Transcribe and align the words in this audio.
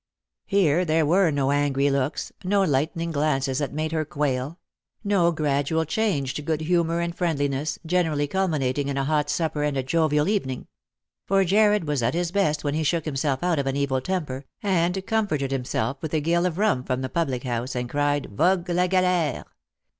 Here 0.47 0.83
there 0.83 1.05
were 1.05 1.29
no 1.29 1.51
angry 1.51 1.91
looks, 1.91 2.31
no 2.43 2.63
lightning 2.63 3.11
glances 3.11 3.59
that 3.59 3.71
made 3.71 3.91
her 3.91 4.03
quail; 4.03 4.57
no 5.03 5.31
gradual 5.31 5.85
change 5.85 6.33
to 6.33 6.41
good 6.41 6.61
humour 6.61 7.01
and 7.01 7.15
friend 7.15 7.37
liness, 7.37 7.77
generally 7.85 8.25
culminating 8.25 8.87
in 8.87 8.97
a 8.97 9.03
hot 9.03 9.29
supper 9.29 9.61
and 9.61 9.77
a 9.77 9.83
jovial 9.83 10.27
even 10.27 10.49
ing; 10.49 10.67
for 11.27 11.43
Jarred 11.45 11.83
was 11.87 12.01
at 12.01 12.15
his 12.15 12.31
best 12.31 12.63
when 12.63 12.73
he 12.73 12.81
shook 12.81 13.05
himself 13.05 13.43
out 13.43 13.59
of 13.59 13.67
an 13.67 13.75
evil 13.77 14.01
temper, 14.01 14.43
and 14.63 15.05
comforted 15.05 15.51
himself 15.51 15.97
with 16.01 16.15
a 16.15 16.19
gill 16.19 16.47
of 16.47 16.57
rum 16.57 16.83
from 16.83 17.01
the 17.01 17.07
public 17.07 17.43
house, 17.43 17.75
and 17.75 17.87
cried 17.87 18.25
Vogue 18.31 18.69
la 18.69 18.87
galere 18.87 19.43